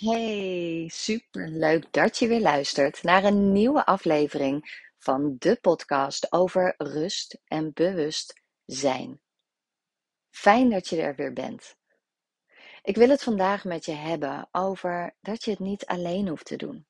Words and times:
Hey, 0.00 0.88
super 0.92 1.48
leuk 1.48 1.92
dat 1.92 2.18
je 2.18 2.28
weer 2.28 2.40
luistert 2.40 3.02
naar 3.02 3.24
een 3.24 3.52
nieuwe 3.52 3.86
aflevering 3.86 4.84
van 4.98 5.36
de 5.38 5.58
podcast 5.60 6.32
over 6.32 6.74
rust 6.78 7.40
en 7.44 7.72
bewust 7.72 8.42
zijn. 8.64 9.20
Fijn 10.30 10.70
dat 10.70 10.88
je 10.88 11.00
er 11.00 11.14
weer 11.14 11.32
bent. 11.32 11.76
Ik 12.82 12.96
wil 12.96 13.08
het 13.08 13.22
vandaag 13.22 13.64
met 13.64 13.84
je 13.84 13.92
hebben 13.92 14.48
over 14.52 15.16
dat 15.20 15.44
je 15.44 15.50
het 15.50 15.60
niet 15.60 15.86
alleen 15.86 16.28
hoeft 16.28 16.46
te 16.46 16.56
doen. 16.56 16.86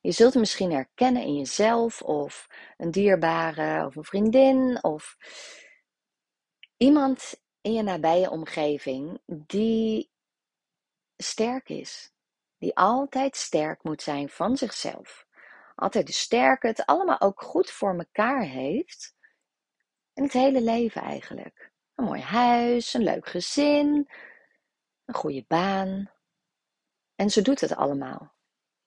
Je 0.00 0.12
zult 0.12 0.32
het 0.32 0.40
misschien 0.40 0.72
herkennen 0.72 1.22
in 1.22 1.36
jezelf 1.36 2.02
of 2.02 2.46
een 2.76 2.90
dierbare 2.90 3.86
of 3.86 3.96
een 3.96 4.04
vriendin 4.04 4.78
of 4.82 5.16
iemand 6.76 7.34
in 7.60 7.72
je 7.72 7.82
nabije 7.82 8.30
omgeving 8.30 9.20
die 9.26 10.11
sterk 11.22 11.68
is. 11.68 12.12
Die 12.58 12.76
altijd 12.76 13.36
sterk 13.36 13.82
moet 13.82 14.02
zijn 14.02 14.28
van 14.28 14.56
zichzelf. 14.56 15.26
Altijd 15.74 16.06
de 16.06 16.12
sterke, 16.12 16.66
het 16.66 16.86
allemaal 16.86 17.20
ook 17.20 17.42
goed 17.42 17.70
voor 17.70 17.98
elkaar 17.98 18.42
heeft. 18.42 19.14
In 20.14 20.22
het 20.22 20.32
hele 20.32 20.60
leven 20.60 21.02
eigenlijk. 21.02 21.72
Een 21.94 22.04
mooi 22.04 22.20
huis, 22.20 22.94
een 22.94 23.02
leuk 23.02 23.28
gezin, 23.28 24.10
een 25.04 25.14
goede 25.14 25.44
baan. 25.48 26.10
En 27.14 27.30
ze 27.30 27.42
doet 27.42 27.60
het 27.60 27.74
allemaal. 27.74 28.34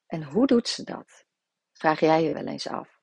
En 0.08 0.24
hoe 0.24 0.48
doet 0.48 0.68
ze 0.68 0.84
dat? 0.84 1.26
Vraag 1.72 2.00
jij 2.00 2.24
je 2.24 2.34
wel 2.34 2.46
eens 2.46 2.68
af. 2.68 3.00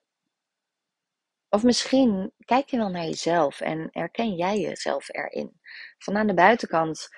Of 1.49 1.63
misschien 1.63 2.33
kijk 2.45 2.69
je 2.69 2.77
wel 2.77 2.89
naar 2.89 3.05
jezelf 3.05 3.61
en 3.61 3.89
herken 3.91 4.35
jij 4.35 4.59
jezelf 4.61 5.09
erin. 5.09 5.61
Van 5.99 6.17
aan 6.17 6.27
de 6.27 6.35
buitenkant 6.35 7.09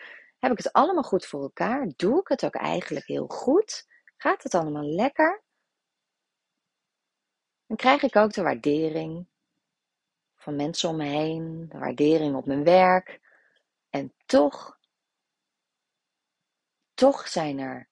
heb 0.45 0.59
ik 0.59 0.65
het 0.65 0.73
allemaal 0.73 1.03
goed 1.03 1.27
voor 1.27 1.43
elkaar? 1.43 1.93
Doe 1.97 2.21
ik 2.21 2.29
het 2.29 2.45
ook 2.45 2.55
eigenlijk 2.55 3.07
heel 3.07 3.27
goed? 3.27 3.87
Gaat 4.17 4.43
het 4.43 4.55
allemaal 4.55 4.85
lekker? 4.85 5.43
Dan 7.67 7.77
krijg 7.77 8.03
ik 8.03 8.17
ook 8.17 8.33
de 8.33 8.43
waardering 8.43 9.29
van 10.35 10.57
mensen 10.57 10.89
om 10.89 10.97
me 10.97 11.05
heen, 11.05 11.69
de 11.69 11.79
waardering 11.79 12.37
op 12.37 12.47
mijn 12.47 12.65
werk. 12.65 13.21
En 13.91 14.15
toch, 14.27 14.79
toch 16.95 17.29
zijn 17.29 17.59
er, 17.59 17.89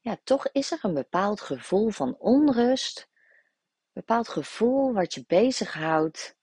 ja, 0.00 0.18
toch 0.24 0.48
is 0.48 0.70
er 0.70 0.78
een 0.82 0.94
bepaald 0.94 1.40
gevoel 1.40 1.90
van 1.90 2.16
onrust, 2.18 3.08
een 3.82 3.90
bepaald 3.92 4.28
gevoel 4.28 4.92
wat 4.92 5.14
je 5.14 5.24
bezighoudt. 5.26 6.36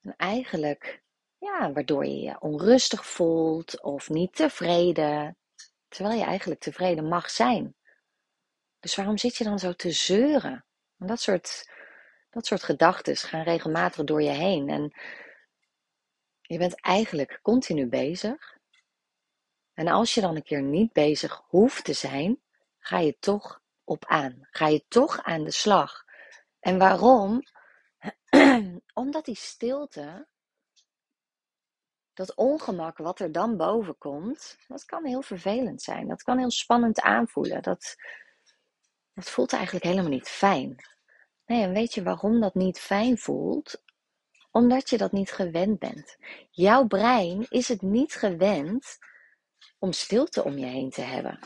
En 0.00 0.16
eigenlijk 0.16 1.02
ja, 1.38 1.72
waardoor 1.72 2.04
je 2.04 2.20
je 2.20 2.40
onrustig 2.40 3.06
voelt 3.06 3.82
of 3.82 4.08
niet 4.08 4.34
tevreden, 4.34 5.36
terwijl 5.88 6.18
je 6.18 6.24
eigenlijk 6.24 6.60
tevreden 6.60 7.08
mag 7.08 7.30
zijn. 7.30 7.74
Dus 8.80 8.94
waarom 8.94 9.18
zit 9.18 9.36
je 9.36 9.44
dan 9.44 9.58
zo 9.58 9.72
te 9.72 9.90
zeuren? 9.90 10.64
En 10.98 11.06
dat 11.06 11.20
soort, 11.20 11.70
dat 12.30 12.46
soort 12.46 12.62
gedachten 12.62 13.16
gaan 13.16 13.42
regelmatig 13.42 14.04
door 14.04 14.22
je 14.22 14.30
heen. 14.30 14.68
En 14.68 14.92
je 16.40 16.58
bent 16.58 16.80
eigenlijk 16.80 17.38
continu 17.42 17.86
bezig. 17.86 18.56
En 19.74 19.88
als 19.88 20.14
je 20.14 20.20
dan 20.20 20.36
een 20.36 20.42
keer 20.42 20.62
niet 20.62 20.92
bezig 20.92 21.42
hoeft 21.46 21.84
te 21.84 21.92
zijn, 21.92 22.40
ga 22.78 22.98
je 22.98 23.16
toch 23.18 23.62
op 23.84 24.04
aan. 24.06 24.48
Ga 24.50 24.66
je 24.68 24.84
toch 24.88 25.22
aan 25.22 25.44
de 25.44 25.50
slag. 25.50 26.04
En 26.60 26.78
waarom? 26.78 27.42
Omdat 28.94 29.24
die 29.24 29.36
stilte 29.36 30.26
dat 32.18 32.34
ongemak 32.34 32.98
wat 32.98 33.20
er 33.20 33.32
dan 33.32 33.56
boven 33.56 33.98
komt, 33.98 34.58
dat 34.68 34.84
kan 34.84 35.06
heel 35.06 35.22
vervelend 35.22 35.82
zijn. 35.82 36.08
Dat 36.08 36.22
kan 36.22 36.38
heel 36.38 36.50
spannend 36.50 37.00
aanvoelen. 37.00 37.62
Dat, 37.62 37.96
dat 39.14 39.30
voelt 39.30 39.52
eigenlijk 39.52 39.84
helemaal 39.84 40.10
niet 40.10 40.28
fijn. 40.28 40.76
Nee, 41.46 41.62
en 41.62 41.72
weet 41.72 41.94
je 41.94 42.02
waarom 42.02 42.40
dat 42.40 42.54
niet 42.54 42.78
fijn 42.78 43.18
voelt? 43.18 43.82
Omdat 44.50 44.90
je 44.90 44.98
dat 44.98 45.12
niet 45.12 45.32
gewend 45.32 45.78
bent. 45.78 46.16
Jouw 46.50 46.86
brein 46.86 47.46
is 47.48 47.68
het 47.68 47.82
niet 47.82 48.14
gewend 48.14 48.98
om 49.78 49.92
stilte 49.92 50.44
om 50.44 50.58
je 50.58 50.66
heen 50.66 50.90
te 50.90 51.02
hebben. 51.02 51.38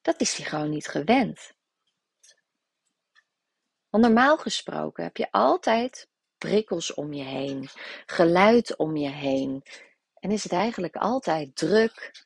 Dat 0.00 0.20
is 0.20 0.36
hij 0.36 0.46
gewoon 0.46 0.70
niet 0.70 0.88
gewend. 0.88 1.52
Want 3.88 4.04
normaal 4.04 4.36
gesproken 4.38 5.04
heb 5.04 5.16
je 5.16 5.30
altijd 5.30 6.08
prikkels 6.42 6.94
om 6.94 7.12
je 7.12 7.22
heen, 7.22 7.68
geluid 8.06 8.76
om 8.76 8.96
je 8.96 9.08
heen. 9.08 9.62
En 10.20 10.30
is 10.30 10.42
het 10.42 10.52
eigenlijk 10.52 10.96
altijd 10.96 11.56
druk. 11.56 12.24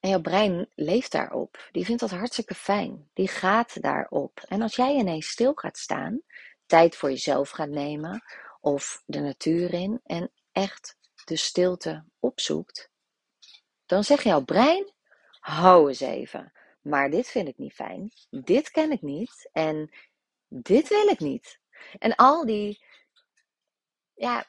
En 0.00 0.08
jouw 0.10 0.20
brein 0.20 0.68
leeft 0.74 1.12
daarop. 1.12 1.68
Die 1.72 1.84
vindt 1.84 2.00
dat 2.00 2.10
hartstikke 2.10 2.54
fijn. 2.54 3.08
Die 3.12 3.28
gaat 3.28 3.82
daarop. 3.82 4.40
En 4.48 4.62
als 4.62 4.76
jij 4.76 4.94
ineens 4.94 5.28
stil 5.28 5.52
gaat 5.54 5.78
staan, 5.78 6.20
tijd 6.66 6.96
voor 6.96 7.10
jezelf 7.10 7.50
gaat 7.50 7.68
nemen 7.68 8.24
of 8.60 9.02
de 9.06 9.20
natuur 9.20 9.74
in 9.74 10.00
en 10.04 10.30
echt 10.52 10.96
de 11.24 11.36
stilte 11.36 12.04
opzoekt, 12.20 12.90
dan 13.86 14.04
zegt 14.04 14.24
jouw 14.24 14.44
brein: 14.44 14.92
hou 15.40 15.88
eens 15.88 16.00
even. 16.00 16.52
Maar 16.80 17.10
dit 17.10 17.28
vind 17.28 17.48
ik 17.48 17.58
niet 17.58 17.74
fijn. 17.74 18.12
Dit 18.30 18.70
ken 18.70 18.90
ik 18.90 19.02
niet. 19.02 19.48
En 19.52 19.90
dit 20.48 20.88
wil 20.88 21.08
ik 21.08 21.20
niet. 21.20 21.60
En 21.98 22.14
al 22.14 22.46
die, 22.46 22.84
ja, 24.14 24.46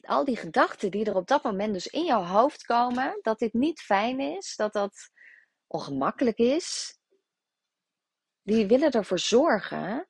al 0.00 0.24
die 0.24 0.36
gedachten 0.36 0.90
die 0.90 1.04
er 1.04 1.16
op 1.16 1.26
dat 1.26 1.42
moment 1.42 1.72
dus 1.72 1.86
in 1.86 2.04
jouw 2.04 2.22
hoofd 2.22 2.64
komen, 2.64 3.18
dat 3.22 3.38
dit 3.38 3.52
niet 3.52 3.80
fijn 3.80 4.20
is, 4.20 4.56
dat 4.56 4.72
dat 4.72 5.10
ongemakkelijk 5.66 6.38
is, 6.38 6.98
die 8.42 8.66
willen 8.66 8.90
ervoor 8.90 9.18
zorgen 9.18 10.08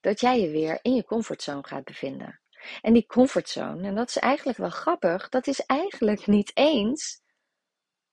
dat 0.00 0.20
jij 0.20 0.40
je 0.40 0.50
weer 0.50 0.78
in 0.82 0.94
je 0.94 1.04
comfortzone 1.04 1.66
gaat 1.66 1.84
bevinden. 1.84 2.40
En 2.80 2.92
die 2.92 3.06
comfortzone, 3.06 3.86
en 3.86 3.94
dat 3.94 4.08
is 4.08 4.16
eigenlijk 4.16 4.58
wel 4.58 4.70
grappig, 4.70 5.28
dat 5.28 5.46
is 5.46 5.60
eigenlijk 5.60 6.26
niet 6.26 6.56
eens 6.56 7.20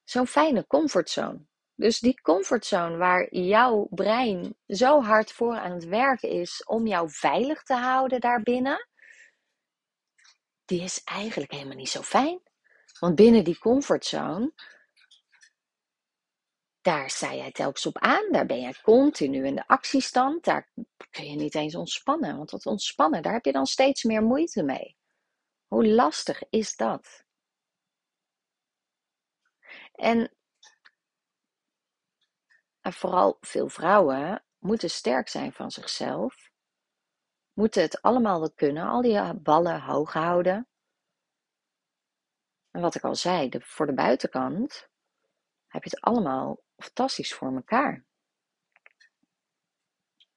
zo'n 0.03 0.27
fijne 0.27 0.67
comfortzone. 0.67 1.45
Dus 1.75 1.99
die 1.99 2.21
comfortzone 2.21 2.97
waar 2.97 3.33
jouw 3.33 3.87
brein 3.89 4.55
zo 4.67 5.01
hard 5.01 5.31
voor 5.31 5.57
aan 5.57 5.71
het 5.71 5.85
werken 5.85 6.29
is 6.29 6.63
om 6.63 6.87
jou 6.87 7.09
veilig 7.09 7.63
te 7.63 7.73
houden 7.73 8.19
daarbinnen, 8.19 8.87
die 10.65 10.81
is 10.81 11.03
eigenlijk 11.03 11.51
helemaal 11.51 11.75
niet 11.75 11.89
zo 11.89 12.01
fijn. 12.01 12.41
Want 12.99 13.15
binnen 13.15 13.43
die 13.43 13.57
comfortzone, 13.57 14.53
daar 16.81 17.09
sta 17.09 17.33
jij 17.33 17.51
telkens 17.51 17.85
op 17.85 17.97
aan. 17.97 18.31
Daar 18.31 18.45
ben 18.45 18.61
jij 18.61 18.75
continu 18.81 19.45
in 19.45 19.55
de 19.55 19.67
actiestand. 19.67 20.43
Daar 20.43 20.71
kun 21.09 21.25
je 21.29 21.35
niet 21.35 21.55
eens 21.55 21.75
ontspannen. 21.75 22.37
Want 22.37 22.49
dat 22.49 22.65
ontspannen, 22.65 23.21
daar 23.21 23.33
heb 23.33 23.45
je 23.45 23.51
dan 23.51 23.65
steeds 23.65 24.03
meer 24.03 24.21
moeite 24.23 24.63
mee. 24.63 24.97
Hoe 25.67 25.87
lastig 25.87 26.41
is 26.49 26.75
dat? 26.75 27.23
En 29.91 30.34
vooral 32.93 33.37
veel 33.41 33.69
vrouwen 33.69 34.43
moeten 34.59 34.89
sterk 34.89 35.27
zijn 35.27 35.53
van 35.53 35.71
zichzelf. 35.71 36.49
Moeten 37.53 37.81
het 37.81 38.01
allemaal 38.01 38.39
wel 38.39 38.51
kunnen, 38.51 38.87
al 38.87 39.01
die 39.01 39.33
ballen 39.33 39.81
hoog 39.81 40.13
houden. 40.13 40.67
En 42.71 42.81
wat 42.81 42.95
ik 42.95 43.03
al 43.03 43.15
zei, 43.15 43.49
de, 43.49 43.61
voor 43.61 43.85
de 43.85 43.93
buitenkant 43.93 44.89
heb 45.67 45.83
je 45.83 45.89
het 45.89 46.01
allemaal 46.01 46.59
fantastisch 46.77 47.33
voor 47.33 47.55
elkaar. 47.55 48.05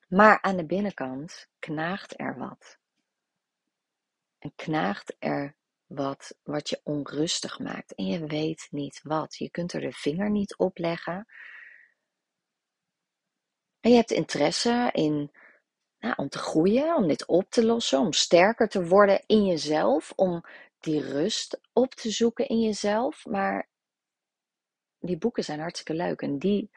Maar 0.08 0.40
aan 0.40 0.56
de 0.56 0.66
binnenkant 0.66 1.48
knaagt 1.58 2.20
er 2.20 2.38
wat. 2.38 2.78
En 4.38 4.52
knaagt 4.54 5.16
er 5.18 5.56
wat 5.86 6.36
wat 6.42 6.68
je 6.68 6.80
onrustig 6.84 7.58
maakt. 7.58 7.94
En 7.94 8.06
je 8.06 8.26
weet 8.26 8.66
niet 8.70 9.00
wat. 9.02 9.36
Je 9.36 9.50
kunt 9.50 9.72
er 9.72 9.80
de 9.80 9.92
vinger 9.92 10.30
niet 10.30 10.56
op 10.56 10.78
leggen. 10.78 11.26
En 13.80 13.90
je 13.90 13.96
hebt 13.96 14.10
interesse 14.10 14.90
in, 14.92 15.32
nou, 15.98 16.14
om 16.16 16.28
te 16.28 16.38
groeien, 16.38 16.96
om 16.96 17.08
dit 17.08 17.26
op 17.26 17.50
te 17.50 17.64
lossen, 17.64 18.00
om 18.00 18.12
sterker 18.12 18.68
te 18.68 18.86
worden 18.86 19.22
in 19.26 19.44
jezelf, 19.44 20.12
om 20.16 20.44
die 20.80 21.00
rust 21.00 21.60
op 21.72 21.94
te 21.94 22.10
zoeken 22.10 22.48
in 22.48 22.60
jezelf. 22.60 23.26
Maar 23.26 23.68
die 24.98 25.18
boeken 25.18 25.44
zijn 25.44 25.60
hartstikke 25.60 25.94
leuk 25.94 26.22
en 26.22 26.38
die, 26.38 26.70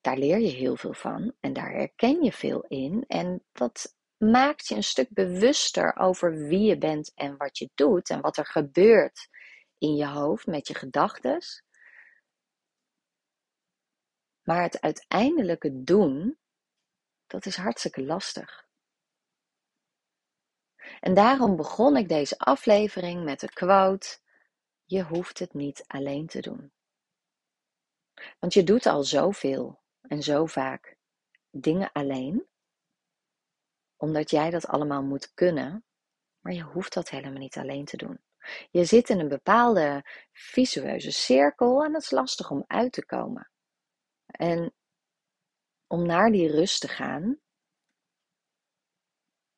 daar 0.00 0.18
leer 0.18 0.38
je 0.38 0.48
heel 0.48 0.76
veel 0.76 0.94
van 0.94 1.34
en 1.40 1.52
daar 1.52 1.70
herken 1.70 2.22
je 2.22 2.32
veel 2.32 2.64
in. 2.68 3.04
En 3.08 3.44
dat 3.52 3.96
maakt 4.16 4.66
je 4.66 4.74
een 4.74 4.84
stuk 4.84 5.08
bewuster 5.10 5.96
over 5.96 6.36
wie 6.36 6.62
je 6.62 6.78
bent 6.78 7.12
en 7.14 7.36
wat 7.36 7.58
je 7.58 7.70
doet 7.74 8.10
en 8.10 8.20
wat 8.20 8.36
er 8.36 8.46
gebeurt 8.46 9.28
in 9.78 9.94
je 9.94 10.06
hoofd 10.06 10.46
met 10.46 10.68
je 10.68 10.74
gedachten. 10.74 11.42
Maar 14.48 14.62
het 14.62 14.80
uiteindelijke 14.80 15.82
doen, 15.82 16.38
dat 17.26 17.46
is 17.46 17.56
hartstikke 17.56 18.02
lastig. 18.02 18.66
En 21.00 21.14
daarom 21.14 21.56
begon 21.56 21.96
ik 21.96 22.08
deze 22.08 22.38
aflevering 22.38 23.24
met 23.24 23.40
de 23.40 23.52
quote: 23.52 24.18
je 24.84 25.02
hoeft 25.02 25.38
het 25.38 25.54
niet 25.54 25.84
alleen 25.86 26.26
te 26.26 26.40
doen. 26.40 26.72
Want 28.38 28.54
je 28.54 28.64
doet 28.64 28.86
al 28.86 29.04
zoveel 29.04 29.80
en 30.00 30.22
zo 30.22 30.46
vaak 30.46 30.96
dingen 31.50 31.92
alleen, 31.92 32.46
omdat 33.96 34.30
jij 34.30 34.50
dat 34.50 34.66
allemaal 34.66 35.02
moet 35.02 35.34
kunnen, 35.34 35.84
maar 36.40 36.52
je 36.52 36.62
hoeft 36.62 36.94
dat 36.94 37.08
helemaal 37.08 37.38
niet 37.38 37.56
alleen 37.56 37.84
te 37.84 37.96
doen. 37.96 38.20
Je 38.70 38.84
zit 38.84 39.08
in 39.08 39.18
een 39.18 39.28
bepaalde 39.28 40.04
visueuze 40.32 41.10
cirkel 41.10 41.84
en 41.84 41.94
het 41.94 42.02
is 42.02 42.10
lastig 42.10 42.50
om 42.50 42.64
uit 42.66 42.92
te 42.92 43.04
komen. 43.04 43.50
En 44.28 44.74
om 45.86 46.06
naar 46.06 46.30
die 46.30 46.50
rust 46.50 46.80
te 46.80 46.88
gaan, 46.88 47.38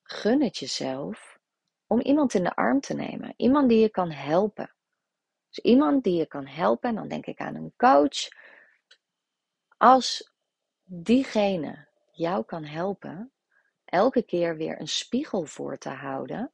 gun 0.03 0.41
het 0.41 0.57
jezelf 0.57 1.39
om 1.87 2.01
iemand 2.01 2.33
in 2.33 2.43
de 2.43 2.55
arm 2.55 2.79
te 2.79 2.93
nemen. 2.93 3.33
Iemand 3.37 3.69
die 3.69 3.79
je 3.79 3.89
kan 3.89 4.11
helpen. 4.11 4.75
Dus 5.49 5.59
iemand 5.59 6.03
die 6.03 6.15
je 6.15 6.25
kan 6.25 6.47
helpen, 6.47 6.89
en 6.89 6.95
dan 6.95 7.07
denk 7.07 7.25
ik 7.25 7.39
aan 7.39 7.55
een 7.55 7.73
coach. 7.77 8.27
Als 9.77 10.33
diegene 10.83 11.87
jou 12.11 12.43
kan 12.45 12.63
helpen, 12.63 13.31
elke 13.85 14.23
keer 14.23 14.57
weer 14.57 14.79
een 14.79 14.87
spiegel 14.87 15.45
voor 15.45 15.77
te 15.77 15.89
houden. 15.89 16.51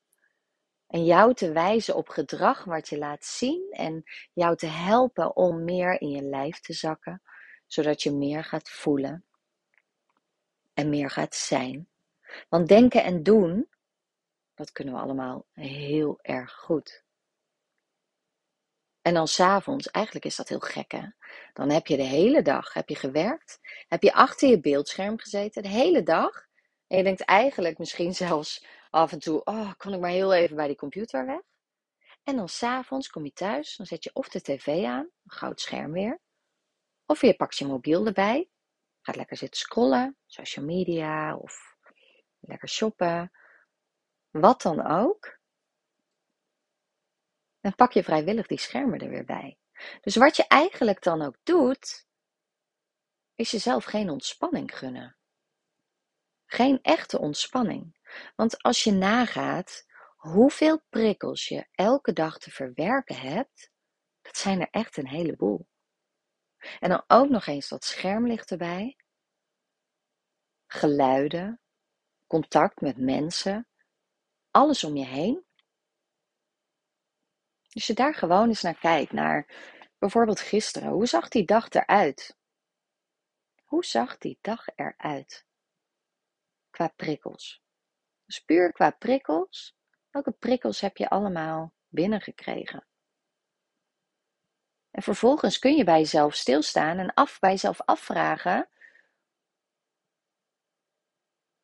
En 0.88 1.06
jou 1.06 1.34
te 1.34 1.52
wijzen 1.52 1.96
op 1.96 2.10
gedrag 2.10 2.64
wat 2.64 2.88
je 2.88 2.98
laat 2.98 3.26
zien. 3.26 3.72
En 3.72 4.04
jou 4.34 4.56
te 4.56 4.68
helpen 4.68 5.36
om 5.36 5.64
meer 5.64 6.02
in 6.02 6.10
je 6.10 6.22
lijf 6.22 6.60
te 6.60 6.74
zakken. 6.74 7.22
Zodat 7.68 8.04
je 8.04 8.12
meer 8.12 8.44
gaat 8.44 8.70
voelen. 8.70 9.26
En 10.74 10.90
meer 10.90 11.10
gaat 11.10 11.36
zijn. 11.36 11.90
Want 12.50 12.68
denken 12.68 13.04
en 13.04 13.24
doen, 13.24 13.70
dat 14.54 14.72
kunnen 14.72 14.94
we 14.94 15.00
allemaal 15.00 15.46
heel 15.54 16.20
erg 16.22 16.54
goed. 16.54 17.06
En 19.02 19.14
dan 19.14 19.28
s'avonds, 19.28 19.92
eigenlijk 19.92 20.26
is 20.26 20.36
dat 20.36 20.50
heel 20.50 20.60
gek 20.60 20.92
hè. 20.92 21.06
Dan 21.54 21.70
heb 21.70 21.88
je 21.88 21.98
de 21.98 22.04
hele 22.04 22.42
dag 22.42 22.74
heb 22.74 22.90
je 22.90 22.96
gewerkt, 22.96 23.60
heb 23.88 24.04
je 24.04 24.14
achter 24.14 24.50
je 24.50 24.60
beeldscherm 24.60 25.20
gezeten, 25.20 25.64
de 25.64 25.70
hele 25.70 26.04
dag. 26.04 26.46
En 26.88 26.98
je 26.98 27.04
denkt 27.04 27.22
eigenlijk 27.22 27.78
misschien 27.78 28.14
zelfs 28.26 28.66
af 28.90 29.12
en 29.12 29.20
toe, 29.20 29.44
oh, 29.44 29.72
kan 29.78 29.94
ik 29.94 30.00
maar 30.00 30.10
heel 30.10 30.34
even 30.34 30.56
bij 30.56 30.68
die 30.68 30.76
computer 30.76 31.26
weg. 31.26 31.42
En 32.24 32.36
dan 32.36 32.50
s'avonds 32.50 33.10
kom 33.10 33.24
je 33.24 33.34
thuis, 33.34 33.76
dan 33.76 33.86
zet 33.86 34.04
je 34.04 34.10
of 34.14 34.30
de 34.30 34.42
tv 34.42 34.84
aan, 34.84 35.10
een 35.24 35.32
goud 35.32 35.62
scherm 35.62 35.92
weer. 35.92 36.20
Of 37.10 37.22
je 37.22 37.36
pakt 37.36 37.58
je 37.58 37.66
mobiel 37.66 38.06
erbij, 38.06 38.50
gaat 39.02 39.16
lekker 39.16 39.38
zitten 39.38 39.60
scrollen, 39.60 40.18
social 40.26 40.66
media 40.66 41.36
of 41.36 41.76
lekker 42.40 42.70
shoppen. 42.70 43.32
Wat 44.30 44.62
dan 44.62 44.86
ook. 44.86 45.40
Dan 47.60 47.76
pak 47.76 47.92
je 47.92 48.04
vrijwillig 48.04 48.48
die 48.48 48.60
schermen 48.60 49.00
er 49.00 49.10
weer 49.10 49.26
bij. 49.26 49.58
Dus 50.02 50.16
wat 50.16 50.36
je 50.36 50.48
eigenlijk 50.48 51.04
dan 51.04 51.22
ook 51.22 51.36
doet, 51.44 52.08
is 53.36 53.52
jezelf 53.52 53.84
geen 53.84 54.10
ontspanning 54.10 54.78
gunnen. 54.78 55.16
Geen 56.46 56.80
echte 56.82 57.20
ontspanning. 57.20 57.98
Want 58.36 58.62
als 58.62 58.84
je 58.84 58.92
nagaat 58.92 59.86
hoeveel 60.16 60.82
prikkels 60.90 61.48
je 61.48 61.68
elke 61.72 62.14
dag 62.14 62.38
te 62.38 62.52
verwerken 62.52 63.20
hebt, 63.20 63.72
dat 64.22 64.38
zijn 64.38 64.62
er 64.62 64.70
echt 64.72 64.98
een 64.98 65.08
heleboel. 65.08 65.68
En 66.80 66.90
dan 66.90 67.04
ook 67.08 67.30
nog 67.30 67.46
eens 67.46 67.68
dat 67.68 67.84
schermlicht 67.84 68.52
erbij, 68.52 68.98
geluiden, 70.68 71.62
contact 72.28 72.82
met 72.82 72.98
mensen, 72.98 73.68
alles 74.52 74.84
om 74.84 74.96
je 74.96 75.06
heen. 75.06 75.46
Als 77.70 77.88
je 77.88 77.94
daar 77.94 78.16
gewoon 78.16 78.48
eens 78.48 78.62
naar 78.62 78.80
kijkt, 78.80 79.12
naar 79.12 79.48
bijvoorbeeld 79.98 80.40
gisteren, 80.40 80.90
hoe 80.90 81.06
zag 81.06 81.28
die 81.28 81.46
dag 81.46 81.70
eruit? 81.70 82.38
Hoe 83.64 83.86
zag 83.86 84.18
die 84.18 84.38
dag 84.42 84.68
eruit? 84.76 85.46
Qua 86.70 86.88
prikkels. 86.88 87.62
Dus 88.26 88.40
puur 88.40 88.72
qua 88.72 88.90
prikkels. 88.92 89.76
Welke 90.10 90.32
prikkels 90.32 90.80
heb 90.80 90.98
je 90.98 91.10
allemaal 91.10 91.74
binnengekregen? 91.88 92.87
En 94.98 95.04
vervolgens 95.04 95.60
kun 95.60 95.76
je 95.76 95.84
bij 95.84 96.00
jezelf 96.00 96.36
stilstaan 96.36 96.98
en 96.98 97.14
af, 97.14 97.40
bij 97.40 97.52
jezelf 97.52 97.82
afvragen, 97.82 98.70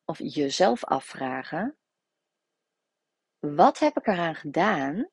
of 0.04 0.18
jezelf 0.18 0.84
afvragen: 0.84 1.76
wat 3.38 3.78
heb 3.78 3.96
ik 3.96 4.06
eraan 4.06 4.34
gedaan? 4.34 5.10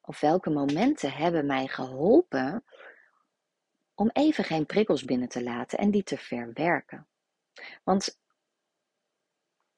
Of 0.00 0.20
welke 0.20 0.50
momenten 0.50 1.12
hebben 1.12 1.46
mij 1.46 1.66
geholpen 1.68 2.64
om 3.94 4.10
even 4.12 4.44
geen 4.44 4.66
prikkels 4.66 5.04
binnen 5.04 5.28
te 5.28 5.42
laten 5.42 5.78
en 5.78 5.90
die 5.90 6.02
te 6.02 6.18
verwerken? 6.18 7.08
Want 7.84 8.20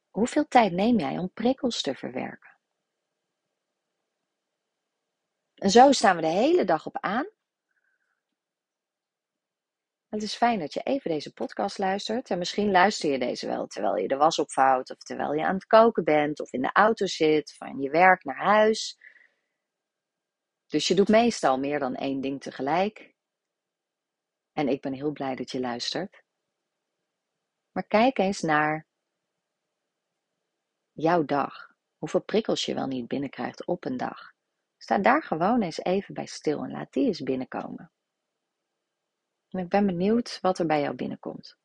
hoeveel 0.09 0.49
tijd 0.49 0.73
neem 0.73 0.99
jij 0.99 1.19
om 1.19 1.33
prikkels 1.33 1.83
te 1.83 1.95
verwerken? 1.95 2.50
En 5.61 5.71
zo 5.71 5.93
staan 5.93 6.17
we 6.17 6.23
de 6.23 6.29
hele 6.29 6.65
dag 6.65 6.87
op 6.87 6.97
aan 7.01 7.27
het 10.11 10.23
is 10.23 10.35
fijn 10.35 10.59
dat 10.59 10.75
je 10.75 10.81
even 10.81 11.11
deze 11.11 11.33
podcast 11.33 11.79
luistert. 11.79 12.31
En 12.31 12.39
misschien 12.39 12.71
luister 12.71 13.11
je 13.11 13.19
deze 13.19 13.47
wel 13.47 13.67
terwijl 13.67 13.97
je 13.97 14.09
de 14.09 14.17
was 14.17 14.39
opvouwt, 14.39 14.91
of 14.91 14.97
terwijl 14.97 15.33
je 15.33 15.45
aan 15.45 15.55
het 15.55 15.67
koken 15.67 16.05
bent, 16.05 16.41
of 16.41 16.53
in 16.53 16.63
de 16.63 16.73
auto 16.73 17.07
zit, 17.07 17.55
van 17.55 17.81
je 17.81 17.91
werk 17.91 18.25
naar 18.25 18.37
huis. 18.37 18.99
Dus 20.67 20.89
je 20.89 20.95
doet 20.95 21.09
meestal 21.09 21.59
meer 21.59 21.79
dan 21.79 21.95
één 21.95 22.21
ding 22.21 22.41
tegelijk. 22.41 23.15
En 24.53 24.69
ik 24.69 24.81
ben 24.81 24.93
heel 24.93 25.13
blij 25.13 25.35
dat 25.35 25.51
je 25.51 25.61
luistert. 25.61 26.23
Maar 27.73 27.87
kijk 27.87 28.19
eens 28.19 28.41
naar 28.41 28.87
jouw 30.93 31.25
dag. 31.25 31.75
Hoeveel 31.99 32.23
prikkels 32.23 32.65
je 32.65 32.75
wel 32.75 32.87
niet 32.87 33.09
binnenkrijgt 33.09 33.67
op 33.67 33.85
een 33.85 33.97
dag. 33.97 34.30
Sta 34.83 34.99
daar 34.99 35.23
gewoon 35.23 35.63
eens 35.63 35.79
even 35.79 36.15
bij 36.15 36.27
stil 36.27 36.65
en 36.65 36.71
laat 36.71 36.93
die 36.93 37.07
eens 37.07 37.23
binnenkomen. 37.23 37.91
En 39.49 39.59
ik 39.59 39.69
ben 39.69 39.87
benieuwd 39.87 40.39
wat 40.41 40.59
er 40.59 40.67
bij 40.67 40.81
jou 40.81 40.95
binnenkomt. 40.95 41.57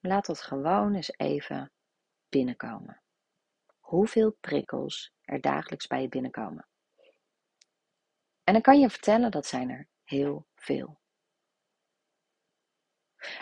Laat 0.00 0.26
dat 0.26 0.40
gewoon 0.40 0.94
eens 0.94 1.12
even 1.16 1.72
binnenkomen. 2.28 3.02
Hoeveel 3.78 4.36
prikkels 4.40 5.12
er 5.20 5.40
dagelijks 5.40 5.86
bij 5.86 6.02
je 6.02 6.08
binnenkomen. 6.08 6.66
En 8.44 8.52
dan 8.52 8.62
kan 8.62 8.80
je 8.80 8.90
vertellen, 8.90 9.30
dat 9.30 9.46
zijn 9.46 9.70
er 9.70 9.88
heel 10.04 10.46
veel. 10.54 11.00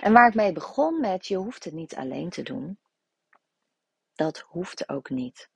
En 0.00 0.12
waar 0.12 0.28
ik 0.28 0.34
mee 0.34 0.52
begon 0.52 1.00
met, 1.00 1.26
je 1.26 1.36
hoeft 1.36 1.64
het 1.64 1.74
niet 1.74 1.96
alleen 1.96 2.30
te 2.30 2.42
doen. 2.42 2.78
Dat 4.14 4.38
hoeft 4.38 4.88
ook 4.88 5.10
niet. 5.10 5.50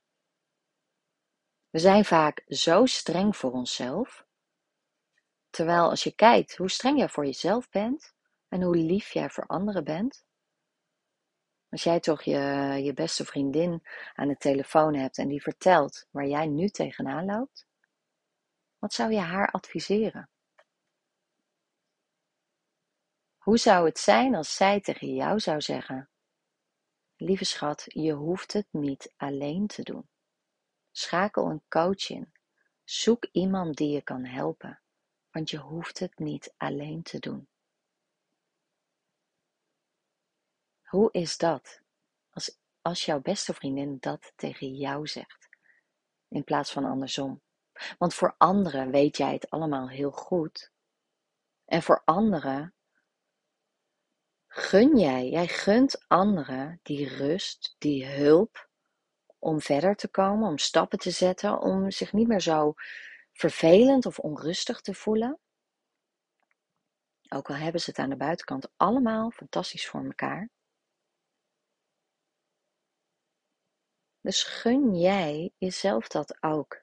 We 1.73 1.79
zijn 1.79 2.05
vaak 2.05 2.43
zo 2.47 2.85
streng 2.85 3.37
voor 3.37 3.51
onszelf. 3.51 4.25
Terwijl 5.49 5.89
als 5.89 6.03
je 6.03 6.15
kijkt 6.15 6.57
hoe 6.57 6.69
streng 6.69 6.97
jij 6.97 7.09
voor 7.09 7.25
jezelf 7.25 7.69
bent, 7.69 8.13
en 8.47 8.61
hoe 8.61 8.75
lief 8.75 9.11
jij 9.11 9.29
voor 9.29 9.45
anderen 9.45 9.83
bent. 9.83 10.25
Als 11.69 11.83
jij 11.83 11.99
toch 11.99 12.21
je, 12.21 12.39
je 12.83 12.93
beste 12.93 13.25
vriendin 13.25 13.83
aan 14.13 14.27
de 14.27 14.37
telefoon 14.37 14.95
hebt 14.95 15.17
en 15.17 15.27
die 15.27 15.41
vertelt 15.41 16.07
waar 16.11 16.27
jij 16.27 16.47
nu 16.47 16.69
tegenaan 16.69 17.25
loopt, 17.25 17.67
wat 18.79 18.93
zou 18.93 19.11
je 19.11 19.19
haar 19.19 19.51
adviseren? 19.51 20.29
Hoe 23.37 23.57
zou 23.57 23.85
het 23.85 23.99
zijn 23.99 24.35
als 24.35 24.55
zij 24.55 24.81
tegen 24.81 25.13
jou 25.13 25.39
zou 25.39 25.61
zeggen: 25.61 26.09
Lieve 27.15 27.45
schat, 27.45 27.83
je 27.87 28.11
hoeft 28.11 28.53
het 28.53 28.67
niet 28.71 29.13
alleen 29.17 29.67
te 29.67 29.83
doen. 29.83 30.11
Schakel 30.95 31.49
een 31.49 31.63
coach 31.69 32.09
in. 32.09 32.33
Zoek 32.83 33.27
iemand 33.31 33.77
die 33.77 33.89
je 33.89 34.01
kan 34.01 34.25
helpen, 34.25 34.81
want 35.31 35.49
je 35.49 35.57
hoeft 35.57 35.99
het 35.99 36.19
niet 36.19 36.53
alleen 36.57 37.03
te 37.03 37.19
doen. 37.19 37.47
Hoe 40.83 41.11
is 41.11 41.37
dat 41.37 41.81
als, 42.29 42.57
als 42.81 43.05
jouw 43.05 43.21
beste 43.21 43.53
vriendin 43.53 43.97
dat 43.99 44.33
tegen 44.35 44.75
jou 44.75 45.07
zegt, 45.07 45.49
in 46.27 46.43
plaats 46.43 46.71
van 46.71 46.85
andersom? 46.85 47.41
Want 47.97 48.13
voor 48.13 48.35
anderen 48.37 48.91
weet 48.91 49.17
jij 49.17 49.33
het 49.33 49.49
allemaal 49.49 49.89
heel 49.89 50.11
goed. 50.11 50.71
En 51.65 51.81
voor 51.81 52.01
anderen 52.05 52.73
gun 54.47 54.97
jij, 54.97 55.29
jij 55.29 55.47
gunt 55.47 56.07
anderen 56.07 56.79
die 56.83 57.07
rust, 57.07 57.75
die 57.77 58.05
hulp 58.05 58.71
om 59.43 59.61
verder 59.61 59.95
te 59.95 60.07
komen, 60.07 60.49
om 60.49 60.57
stappen 60.57 60.99
te 60.99 61.11
zetten, 61.11 61.59
om 61.59 61.91
zich 61.91 62.13
niet 62.13 62.27
meer 62.27 62.41
zo 62.41 62.73
vervelend 63.33 64.05
of 64.05 64.19
onrustig 64.19 64.81
te 64.81 64.93
voelen. 64.93 65.39
Ook 67.29 67.49
al 67.49 67.55
hebben 67.55 67.81
ze 67.81 67.89
het 67.89 67.99
aan 67.99 68.09
de 68.09 68.15
buitenkant 68.15 68.71
allemaal 68.77 69.31
fantastisch 69.31 69.87
voor 69.87 70.05
elkaar. 70.05 70.49
Dus 74.21 74.43
gun 74.43 74.95
jij 74.95 75.51
jezelf 75.57 76.07
dat 76.07 76.43
ook. 76.43 76.81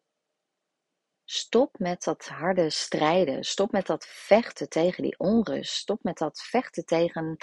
Stop 1.25 1.79
met 1.79 2.03
dat 2.03 2.29
harde 2.29 2.71
strijden. 2.71 3.45
Stop 3.45 3.73
met 3.73 3.87
dat 3.87 4.07
vechten 4.07 4.69
tegen 4.69 5.03
die 5.03 5.19
onrust. 5.19 5.73
Stop 5.73 6.03
met 6.03 6.19
dat 6.19 6.41
vechten 6.41 6.85
tegen, 6.85 7.37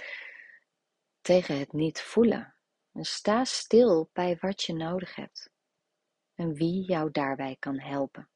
tegen 1.22 1.60
het 1.60 1.74
niet 1.74 2.02
voelen. 2.02 2.57
En 2.98 3.06
sta 3.06 3.44
stil 3.44 4.10
bij 4.14 4.38
wat 4.40 4.64
je 4.64 4.74
nodig 4.74 5.16
hebt 5.16 5.50
en 6.36 6.54
wie 6.54 6.84
jou 6.84 7.12
daarbij 7.12 7.56
kan 7.60 7.80
helpen. 7.80 8.30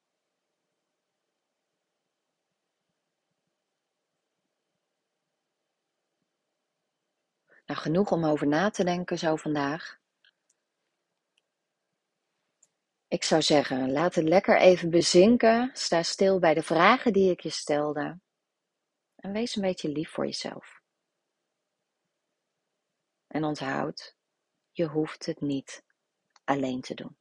Nou, 7.66 7.80
genoeg 7.80 8.12
om 8.12 8.26
over 8.26 8.48
na 8.48 8.70
te 8.70 8.84
denken 8.84 9.18
zo 9.18 9.36
vandaag. 9.36 10.00
Ik 13.08 13.24
zou 13.24 13.42
zeggen, 13.42 13.92
laat 13.92 14.16
het 14.16 14.26
lekker 14.26 14.60
even 14.60 14.90
bezinken. 14.90 15.70
Sta 15.74 16.04
stil 16.04 16.40
bij 16.40 16.54
de 16.54 16.64
vragen 16.64 17.14
die 17.14 17.32
ik 17.32 17.40
je 17.40 17.50
stelde. 17.50 18.20
En 19.16 19.32
wees 19.32 19.56
een 19.56 19.62
beetje 19.62 19.90
lief 19.90 20.10
voor 20.10 20.26
jezelf. 20.26 20.82
En 23.28 23.44
onthoud, 23.44 24.20
je 24.72 24.86
hoeft 24.86 25.26
het 25.26 25.42
niet 25.42 25.84
alleen 26.44 26.82
te 26.82 26.94
doen. 26.94 27.18